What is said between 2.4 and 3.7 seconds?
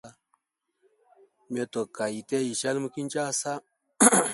ishali mu Kinshasa.